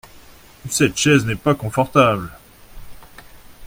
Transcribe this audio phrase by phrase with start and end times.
[0.67, 2.31] Cette chaise n’est pas confortable.